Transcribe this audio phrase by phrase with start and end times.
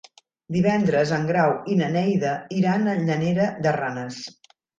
[0.53, 4.19] Divendres en Grau i na Neida iran a Llanera de Ranes.